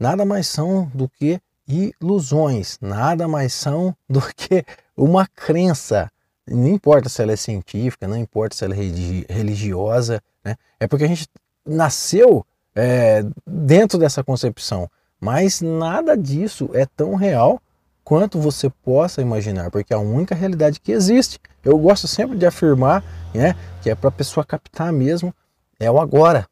nada 0.00 0.24
mais 0.24 0.48
são 0.48 0.90
do 0.94 1.08
que 1.08 1.38
ilusões, 1.68 2.78
nada 2.80 3.28
mais 3.28 3.52
são 3.52 3.94
do 4.08 4.22
que 4.34 4.64
uma 4.96 5.26
crença. 5.26 6.10
Não 6.48 6.66
importa 6.66 7.08
se 7.08 7.22
ela 7.22 7.32
é 7.32 7.36
científica, 7.36 8.08
não 8.08 8.16
importa 8.16 8.56
se 8.56 8.64
ela 8.64 8.74
é 8.74 9.32
religiosa, 9.32 10.20
né? 10.44 10.56
é 10.80 10.88
porque 10.88 11.04
a 11.04 11.08
gente 11.08 11.28
nasceu 11.64 12.44
é, 12.74 13.22
dentro 13.46 13.98
dessa 13.98 14.24
concepção, 14.24 14.90
mas 15.20 15.60
nada 15.60 16.16
disso 16.16 16.70
é 16.72 16.86
tão 16.86 17.14
real 17.14 17.60
quanto 18.02 18.40
você 18.40 18.68
possa 18.68 19.22
imaginar, 19.22 19.70
porque 19.70 19.92
é 19.92 19.96
a 19.96 20.00
única 20.00 20.34
realidade 20.34 20.80
que 20.80 20.90
existe. 20.90 21.38
Eu 21.62 21.78
gosto 21.78 22.08
sempre 22.08 22.36
de 22.36 22.46
afirmar 22.46 23.04
né, 23.32 23.54
que 23.82 23.90
é 23.90 23.94
para 23.94 24.08
a 24.08 24.12
pessoa 24.12 24.44
captar 24.44 24.92
mesmo, 24.92 25.32
é 25.78 25.88
o 25.88 26.00
agora. 26.00 26.48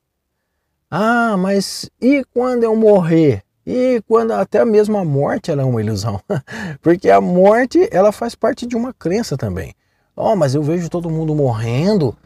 Ah, 0.91 1.37
mas 1.37 1.91
e 2.01 2.25
quando 2.33 2.65
eu 2.65 2.75
morrer? 2.75 3.43
E 3.67 4.03
quando 4.09 4.33
até 4.33 4.65
mesmo 4.65 4.97
a 4.97 5.05
morte 5.05 5.51
ela 5.51 5.61
é 5.61 5.65
uma 5.65 5.83
ilusão, 5.83 6.19
porque 6.81 7.11
a 7.11 7.21
morte 7.21 7.87
ela 7.93 8.11
faz 8.11 8.35
parte 8.35 8.67
de 8.67 8.75
uma 8.75 8.95
crença 8.95 9.37
também. 9.37 9.75
Oh, 10.17 10.35
mas 10.35 10.55
eu 10.55 10.63
vejo 10.63 10.89
todo 10.89 11.11
mundo 11.11 11.35
morrendo, 11.35 12.17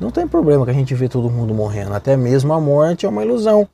não 0.00 0.10
tem 0.10 0.26
problema 0.26 0.64
que 0.64 0.72
a 0.72 0.74
gente 0.74 0.94
vê 0.94 1.08
todo 1.08 1.30
mundo 1.30 1.54
morrendo, 1.54 1.94
até 1.94 2.16
mesmo 2.16 2.52
a 2.52 2.60
morte 2.60 3.06
é 3.06 3.08
uma 3.08 3.24
ilusão. 3.24 3.68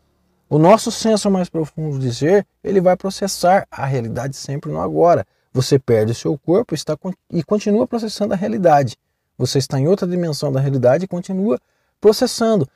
O 0.49 0.59
nosso 0.59 0.93
senso 0.93 1.31
mais 1.31 1.49
profundo 1.49 1.99
de 1.99 2.15
ser, 2.15 2.47
ele 2.63 2.81
vai 2.81 2.97
processar 2.97 3.67
a 3.71 3.87
realidade 3.87 4.37
sempre 4.37 4.71
no 4.71 4.81
agora. 4.81 5.27
Você 5.55 5.79
perde 5.79 6.13
o 6.13 6.15
seu 6.15 6.39
corpo 6.39 6.75
está, 6.75 6.97
e 7.31 7.43
continua 7.43 7.87
processando 7.87 8.35
a 8.35 8.37
realidade. 8.37 8.97
Você 9.39 9.59
está 9.59 9.81
em 9.81 9.89
outra 9.89 10.07
dimensão 10.07 10.53
da 10.53 10.61
realidade 10.61 11.05
e 11.05 11.09
continua 11.09 11.59
processando. 12.01 12.69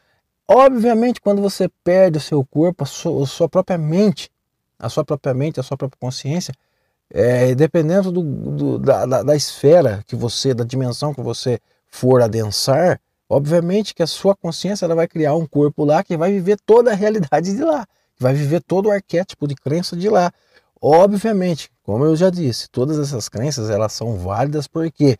Obviamente, 0.50 1.21
quando 1.21 1.43
você 1.43 1.69
perde 1.85 2.19
o 2.19 2.21
seu 2.21 2.45
corpo, 2.45 2.85
a 2.85 2.87
sua, 2.87 3.23
a 3.23 3.26
sua 3.26 3.49
própria 3.49 3.76
mente, 3.76 4.31
a 4.78 4.88
sua 4.88 5.05
própria 5.05 5.35
mente, 5.35 5.61
a 5.61 5.62
sua 5.62 5.76
própria 5.76 5.99
consciência, 6.00 6.55
é, 7.11 7.55
dependendo 7.55 8.11
do, 8.11 8.23
do, 8.23 8.78
da, 8.78 9.07
da, 9.07 9.23
da 9.23 9.37
esfera 9.37 10.02
que 10.07 10.17
você, 10.17 10.55
da 10.55 10.64
dimensão 10.64 11.12
que 11.12 11.23
você 11.23 11.59
for 11.90 12.23
adensar, 12.23 13.00
Obviamente 13.28 13.95
que 13.95 14.02
a 14.02 14.07
sua 14.07 14.35
consciência 14.35 14.87
ela 14.87 14.95
vai 14.95 15.07
criar 15.07 15.35
um 15.35 15.47
corpo 15.47 15.85
lá 15.85 16.02
que 16.02 16.17
vai 16.17 16.33
viver 16.33 16.59
toda 16.64 16.93
a 16.93 16.95
realidade 16.95 17.55
de 17.55 17.62
lá, 17.62 17.87
que 18.17 18.23
vai 18.23 18.33
viver 18.33 18.62
todo 18.62 18.87
o 18.87 18.90
arquétipo 18.90 19.47
de 19.47 19.55
crença 19.55 19.95
de 19.95 20.09
lá. 20.09 20.33
Obviamente, 20.81 21.71
como 21.83 22.05
eu 22.07 22.17
já 22.17 22.31
disse, 22.31 22.71
todas 22.71 22.99
essas 22.99 23.28
crenças 23.28 23.69
elas 23.69 23.93
são 23.93 24.17
válidas 24.17 24.67
por 24.67 24.90
quê? 24.90 25.19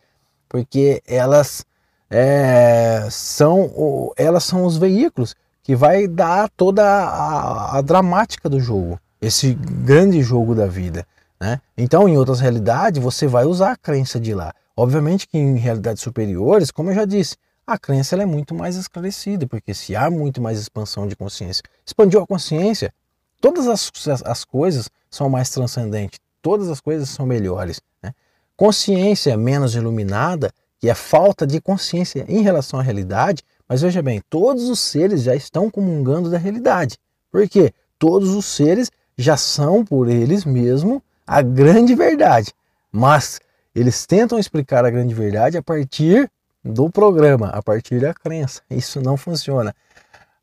Porque 0.49 1.03
elas 1.07 1.67
é, 2.11 3.07
são 3.11 4.13
elas 4.17 4.45
são 4.45 4.65
os 4.65 4.77
veículos 4.77 5.35
que 5.63 5.77
vai 5.77 6.09
dar 6.09 6.49
toda 6.57 6.83
a, 6.83 7.79
a 7.79 7.81
dramática 7.83 8.49
do 8.49 8.59
jogo, 8.59 8.99
esse 9.21 9.53
grande 9.55 10.23
jogo 10.23 10.55
da 10.55 10.67
vida. 10.67 11.07
Né? 11.41 11.61
Então, 11.77 12.09
em 12.09 12.17
outras 12.17 12.41
realidades, 12.41 13.03
você 13.03 13.27
vai 13.27 13.45
usar 13.45 13.73
a 13.73 13.77
crença 13.77 14.19
de 14.19 14.35
lá. 14.35 14.53
Obviamente 14.77 15.27
que 15.29 15.37
em 15.37 15.57
realidades 15.57 16.03
superiores, 16.03 16.71
como 16.71 16.91
eu 16.91 16.95
já 16.95 17.05
disse, 17.05 17.37
a 17.67 17.79
crença 17.79 18.17
é 18.17 18.25
muito 18.25 18.55
mais 18.55 18.77
esclarecida, 18.77 19.47
porque 19.47 19.75
se 19.75 19.95
há 19.95 20.11
muito 20.11 20.41
mais 20.41 20.59
expansão 20.59 21.07
de 21.07 21.15
consciência, 21.15 21.63
expandiu 21.85 22.23
a 22.23 22.27
consciência, 22.27 22.93
todas 23.41 23.69
as, 23.69 23.93
as 24.25 24.45
coisas 24.45 24.89
são 25.11 25.29
mais 25.29 25.51
transcendentes, 25.51 26.19
todas 26.41 26.71
as 26.71 26.81
coisas 26.81 27.11
são 27.11 27.27
melhores. 27.27 27.81
Né? 28.03 28.15
Consciência 28.57 29.37
menos 29.37 29.75
iluminada, 29.75 30.51
que 30.79 30.89
é 30.89 30.95
falta 30.95 31.47
de 31.47 31.61
consciência 31.61 32.25
em 32.29 32.43
relação 32.43 32.79
à 32.79 32.83
realidade, 32.83 33.43
mas 33.69 33.83
veja 33.83 34.01
bem, 34.01 34.23
todos 34.31 34.69
os 34.69 34.79
seres 34.79 35.23
já 35.23 35.35
estão 35.35 35.71
comungando 35.71 36.31
da 36.31 36.39
realidade. 36.39 36.97
Por 37.31 37.47
quê? 37.49 37.73
Todos 37.99 38.31
os 38.31 38.47
seres 38.47 38.91
já 39.17 39.37
são 39.37 39.85
por 39.85 40.09
eles 40.09 40.45
mesmos 40.45 41.01
a 41.27 41.43
grande 41.43 41.95
verdade, 41.95 42.55
mas 42.91 43.41
eles 43.75 44.07
tentam 44.07 44.39
explicar 44.39 44.85
a 44.85 44.91
grande 44.91 45.15
verdade 45.15 45.57
a 45.59 45.63
partir 45.63 46.31
do 46.65 46.89
programa, 46.89 47.49
a 47.49 47.63
partir 47.63 48.01
da 48.01 48.15
crença. 48.15 48.63
Isso 48.71 49.01
não 49.01 49.17
funciona. 49.17 49.75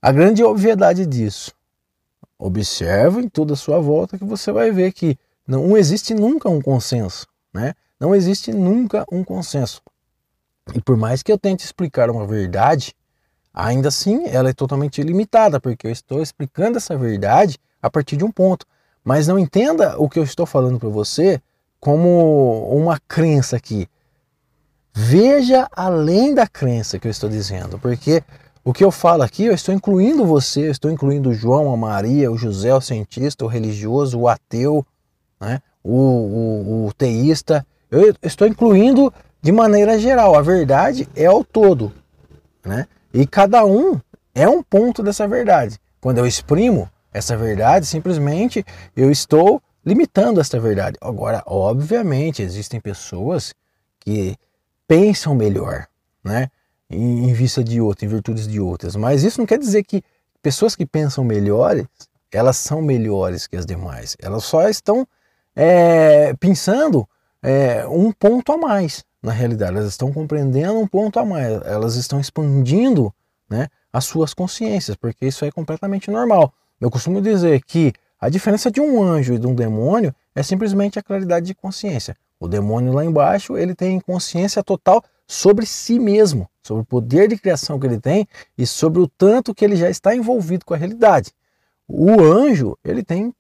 A 0.01 0.11
grande 0.11 0.43
obviedade 0.43 1.05
disso, 1.05 1.51
observe 2.37 3.21
em 3.21 3.29
toda 3.29 3.53
a 3.53 3.57
sua 3.57 3.79
volta 3.79 4.17
que 4.17 4.25
você 4.25 4.51
vai 4.51 4.71
ver 4.71 4.91
que 4.91 5.17
não 5.47 5.77
existe 5.77 6.13
nunca 6.13 6.49
um 6.49 6.61
consenso, 6.61 7.25
né? 7.53 7.73
Não 7.99 8.13
existe 8.13 8.51
nunca 8.51 9.05
um 9.11 9.23
consenso. 9.23 9.81
E 10.73 10.81
por 10.81 10.97
mais 10.97 11.21
que 11.21 11.31
eu 11.31 11.37
tente 11.37 11.63
explicar 11.63 12.09
uma 12.09 12.25
verdade, 12.25 12.93
ainda 13.53 13.89
assim 13.89 14.27
ela 14.27 14.49
é 14.49 14.53
totalmente 14.53 15.01
limitada, 15.03 15.59
porque 15.59 15.87
eu 15.87 15.91
estou 15.91 16.21
explicando 16.21 16.77
essa 16.77 16.97
verdade 16.97 17.57
a 17.81 17.89
partir 17.89 18.17
de 18.17 18.25
um 18.25 18.31
ponto. 18.31 18.65
Mas 19.03 19.27
não 19.27 19.37
entenda 19.37 19.95
o 19.99 20.09
que 20.09 20.17
eu 20.17 20.23
estou 20.23 20.45
falando 20.45 20.79
para 20.79 20.89
você 20.89 21.39
como 21.79 22.67
uma 22.75 22.99
crença 23.07 23.55
aqui. 23.55 23.87
Veja 24.91 25.67
além 25.75 26.33
da 26.33 26.47
crença 26.47 26.97
que 26.97 27.07
eu 27.07 27.11
estou 27.11 27.29
dizendo, 27.29 27.77
porque 27.77 28.23
O 28.67 28.73
que 28.73 28.83
eu 28.83 28.89
falo 28.89 29.21
aqui, 29.21 29.45
eu 29.45 29.53
estou 29.53 29.75
incluindo 29.75 30.25
você, 30.25 30.67
eu 30.67 30.71
estou 30.71 30.89
incluindo 30.89 31.29
o 31.29 31.33
João, 31.35 31.71
a 31.71 31.77
Maria, 31.77 32.31
o 32.31 32.37
José, 32.37 32.73
o 32.73 32.81
cientista, 32.81 33.45
o 33.45 33.47
religioso, 33.47 34.19
o 34.19 34.27
ateu, 34.27 34.83
né? 35.39 35.61
o, 35.83 35.93
o, 35.93 36.87
o 36.87 36.93
teísta. 36.93 37.63
Eu 37.91 38.15
estou 38.23 38.47
incluindo 38.47 39.13
de 39.45 39.51
maneira 39.51 39.99
geral. 39.99 40.35
A 40.35 40.41
verdade 40.41 41.07
é 41.15 41.29
o 41.29 41.43
todo. 41.43 41.93
Né? 42.65 42.87
E 43.13 43.27
cada 43.27 43.63
um 43.63 44.01
é 44.33 44.49
um 44.49 44.63
ponto 44.63 45.03
dessa 45.03 45.27
verdade. 45.27 45.77
Quando 46.01 46.17
eu 46.17 46.25
exprimo 46.25 46.89
essa 47.13 47.37
verdade, 47.37 47.85
simplesmente 47.85 48.65
eu 48.97 49.11
estou 49.11 49.61
limitando 49.85 50.41
essa 50.41 50.59
verdade. 50.59 50.97
Agora, 50.99 51.43
obviamente, 51.45 52.41
existem 52.41 52.79
pessoas 52.81 53.53
que 53.99 54.35
pensam 54.87 55.35
melhor, 55.35 55.85
né? 56.23 56.49
em, 56.89 57.31
vista 57.31 57.63
de 57.63 57.79
outras, 57.79 58.01
em 58.09 58.11
virtudes 58.11 58.47
de 58.47 58.59
outras. 58.59 58.95
Mas 58.95 59.23
isso 59.23 59.39
não 59.39 59.45
quer 59.45 59.59
dizer 59.59 59.83
que 59.83 60.01
pessoas 60.41 60.75
que 60.75 60.87
pensam 60.87 61.23
melhores, 61.23 61.85
elas 62.31 62.57
são 62.57 62.81
melhores 62.81 63.45
que 63.45 63.55
as 63.55 63.65
demais. 63.65 64.17
Elas 64.19 64.43
só 64.43 64.67
estão 64.67 65.07
é, 65.55 66.33
pensando 66.39 67.07
é, 67.43 67.85
um 67.87 68.11
ponto 68.11 68.51
a 68.51 68.57
mais 68.57 69.05
na 69.25 69.33
realidade. 69.33 69.75
Elas 69.75 69.87
estão 69.87 70.11
compreendendo 70.13 70.79
um 70.79 70.87
ponto 70.87 71.19
a 71.19 71.25
mais. 71.25 71.61
Elas 71.65 71.95
estão 71.95 72.19
expandindo 72.19 73.13
né, 73.49 73.67
as 73.91 74.05
suas 74.05 74.33
consciências, 74.33 74.95
porque 74.95 75.25
isso 75.25 75.43
é 75.43 75.51
completamente 75.51 76.09
normal. 76.09 76.53
Eu 76.79 76.89
costumo 76.89 77.21
dizer 77.21 77.63
que 77.63 77.93
a 78.19 78.29
diferença 78.29 78.71
de 78.71 78.79
um 78.79 79.01
anjo 79.01 79.33
e 79.33 79.39
de 79.39 79.47
um 79.47 79.55
demônio 79.55 80.13
é 80.33 80.43
simplesmente 80.43 80.99
a 80.99 81.03
claridade 81.03 81.45
de 81.45 81.55
consciência. 81.55 82.15
O 82.39 82.47
demônio 82.47 82.93
lá 82.93 83.03
embaixo, 83.03 83.57
ele 83.57 83.73
tem 83.73 83.99
consciência 83.99 84.63
total 84.63 85.03
sobre 85.27 85.65
si 85.65 85.99
mesmo, 85.99 86.49
sobre 86.61 86.83
o 86.83 86.85
poder 86.85 87.27
de 87.27 87.37
criação 87.37 87.79
que 87.79 87.87
ele 87.87 87.99
tem 87.99 88.27
e 88.57 88.65
sobre 88.65 89.01
o 89.01 89.07
tanto 89.07 89.53
que 89.53 89.63
ele 89.65 89.75
já 89.75 89.89
está 89.89 90.15
envolvido 90.15 90.65
com 90.65 90.73
a 90.73 90.77
realidade. 90.77 91.31
O 91.87 92.21
anjo, 92.21 92.77
ele 92.83 93.03
tem 93.03 93.33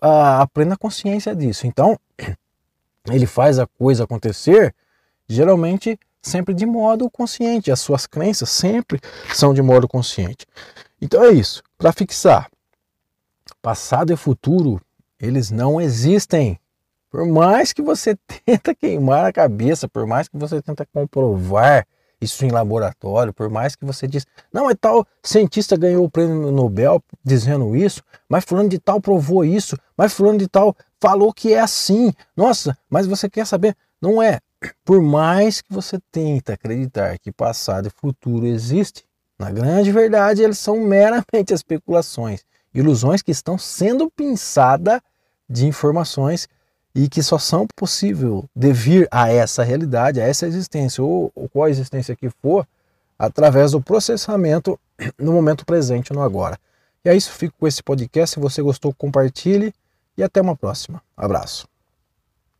a, 0.00 0.42
a 0.42 0.46
plena 0.46 0.76
consciência 0.76 1.34
disso. 1.34 1.66
Então, 1.66 1.98
ele 3.10 3.26
faz 3.26 3.58
a 3.58 3.66
coisa 3.66 4.04
acontecer, 4.04 4.74
geralmente 5.28 5.98
sempre 6.22 6.54
de 6.54 6.66
modo 6.66 7.10
consciente. 7.10 7.70
As 7.70 7.80
suas 7.80 8.06
crenças 8.06 8.48
sempre 8.50 9.00
são 9.34 9.52
de 9.52 9.62
modo 9.62 9.86
consciente. 9.86 10.46
Então 11.00 11.22
é 11.22 11.32
isso. 11.32 11.62
Para 11.76 11.92
fixar, 11.92 12.50
passado 13.60 14.12
e 14.12 14.16
futuro, 14.16 14.80
eles 15.20 15.50
não 15.50 15.80
existem. 15.80 16.58
Por 17.10 17.26
mais 17.26 17.72
que 17.72 17.82
você 17.82 18.16
tenta 18.44 18.74
queimar 18.74 19.26
a 19.26 19.32
cabeça, 19.32 19.88
por 19.88 20.06
mais 20.06 20.28
que 20.28 20.36
você 20.36 20.60
tenta 20.60 20.86
comprovar 20.86 21.86
isso 22.20 22.44
em 22.44 22.50
laboratório, 22.50 23.34
por 23.34 23.50
mais 23.50 23.76
que 23.76 23.84
você 23.84 24.08
diz, 24.08 24.26
não, 24.52 24.70
é 24.70 24.74
tal 24.74 25.06
cientista 25.22 25.76
ganhou 25.76 26.04
o 26.04 26.10
prêmio 26.10 26.50
Nobel 26.50 27.02
dizendo 27.22 27.76
isso, 27.76 28.02
mas 28.28 28.44
fulano 28.44 28.68
de 28.68 28.78
tal 28.78 29.00
provou 29.00 29.44
isso, 29.44 29.76
mas 29.96 30.14
fulano 30.14 30.38
de 30.38 30.48
tal 30.48 30.74
falou 30.98 31.32
que 31.32 31.52
é 31.52 31.60
assim. 31.60 32.12
Nossa, 32.36 32.76
mas 32.88 33.06
você 33.06 33.28
quer 33.28 33.46
saber? 33.46 33.76
Não 34.00 34.22
é. 34.22 34.40
Por 34.84 35.02
mais 35.02 35.60
que 35.60 35.72
você 35.72 35.98
tenta 36.10 36.54
acreditar 36.54 37.18
que 37.18 37.32
passado 37.32 37.88
e 37.88 37.90
futuro 37.90 38.46
existe, 38.46 39.04
na 39.38 39.50
grande 39.50 39.90
verdade 39.90 40.42
eles 40.42 40.58
são 40.58 40.80
meramente 40.80 41.52
especulações, 41.54 42.44
ilusões 42.72 43.22
que 43.22 43.30
estão 43.30 43.58
sendo 43.58 44.10
pinçadas 44.10 45.00
de 45.48 45.66
informações 45.66 46.48
e 46.94 47.08
que 47.08 47.22
só 47.22 47.38
são 47.38 47.66
possível 47.74 48.48
devir 48.54 49.08
a 49.10 49.28
essa 49.28 49.64
realidade, 49.64 50.20
a 50.20 50.26
essa 50.26 50.46
existência, 50.46 51.02
ou, 51.02 51.32
ou 51.34 51.48
qual 51.48 51.68
existência 51.68 52.14
que 52.14 52.30
for, 52.30 52.66
através 53.18 53.72
do 53.72 53.80
processamento 53.80 54.78
no 55.18 55.32
momento 55.32 55.66
presente, 55.66 56.12
no 56.12 56.22
agora. 56.22 56.58
E 57.04 57.08
é 57.08 57.16
isso, 57.16 57.30
fico 57.32 57.54
com 57.58 57.66
esse 57.66 57.82
podcast. 57.82 58.34
Se 58.34 58.40
você 58.40 58.62
gostou, 58.62 58.94
compartilhe 58.94 59.74
e 60.16 60.22
até 60.22 60.40
uma 60.40 60.56
próxima. 60.56 61.02
Abraço. 61.16 61.73